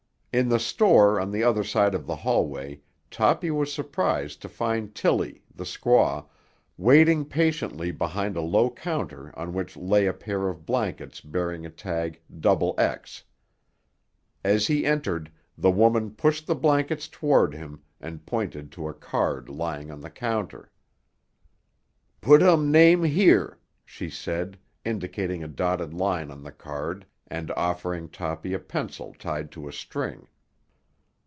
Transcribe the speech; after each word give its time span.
In 0.33 0.47
the 0.47 0.59
store 0.59 1.19
on 1.19 1.29
the 1.29 1.43
other 1.43 1.61
side 1.61 1.93
of 1.93 2.07
the 2.07 2.15
hallway 2.15 2.79
Toppy 3.09 3.51
was 3.51 3.69
surprised 3.73 4.41
to 4.41 4.47
find 4.47 4.95
Tilly, 4.95 5.43
the 5.53 5.65
squaw, 5.65 6.25
waiting 6.77 7.25
patiently 7.25 7.91
behind 7.91 8.37
a 8.37 8.41
low 8.41 8.69
counter 8.69 9.37
on 9.37 9.51
which 9.51 9.75
lay 9.75 10.05
a 10.05 10.13
pair 10.13 10.47
of 10.47 10.65
blankets 10.65 11.19
bearing 11.19 11.65
a 11.65 11.69
tag 11.69 12.21
"XX." 12.33 13.23
As 14.41 14.67
he 14.67 14.85
entered, 14.85 15.29
the 15.57 15.69
woman 15.71 16.11
pushed 16.11 16.47
the 16.47 16.55
blankets 16.55 17.09
toward 17.09 17.53
him 17.53 17.81
and 17.99 18.25
pointed 18.25 18.71
to 18.71 18.87
a 18.87 18.93
card 18.93 19.49
lying 19.49 19.91
on 19.91 19.99
the 19.99 20.09
counter. 20.09 20.71
"Put 22.21 22.41
um 22.41 22.71
name 22.71 23.03
here," 23.03 23.59
she 23.83 24.09
said, 24.09 24.57
indicating 24.85 25.43
a 25.43 25.49
dotted 25.49 25.93
line 25.93 26.31
on 26.31 26.41
the 26.41 26.53
card 26.53 27.05
and 27.33 27.49
offering 27.51 28.09
Toppy 28.09 28.51
a 28.53 28.59
pencil 28.59 29.15
tied 29.17 29.55
on 29.57 29.65
a 29.69 29.71
string. 29.71 30.27